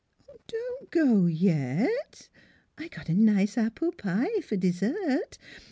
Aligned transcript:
Don't 0.47 0.89
go 0.89 1.27
'yet: 1.27 2.27
I 2.75 2.87
got 2.87 3.07
a 3.09 3.13
nice 3.13 3.55
apple 3.55 3.91
pie 3.91 4.39
for 4.41 4.55
dessert. 4.57 5.37